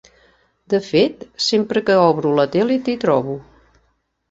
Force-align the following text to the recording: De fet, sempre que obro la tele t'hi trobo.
De 0.73 0.79
fet, 0.85 1.21
sempre 1.49 1.85
que 1.91 1.99
obro 2.05 2.33
la 2.41 2.47
tele 2.57 2.81
t'hi 2.89 2.99
trobo. 3.07 3.39